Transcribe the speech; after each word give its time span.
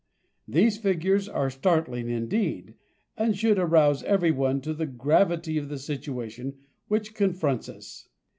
These 0.47 0.79
figures 0.79 1.29
are 1.29 1.51
startling 1.51 2.09
indeed 2.09 2.73
and 3.15 3.37
should 3.37 3.59
arouse 3.59 4.01
everyone 4.01 4.59
to 4.61 4.73
the 4.73 4.87
gravity 4.87 5.59
of 5.59 5.69
the 5.69 5.77
situation 5.77 6.57
which 6.87 7.13
confronts 7.13 7.69
us. 7.69 8.07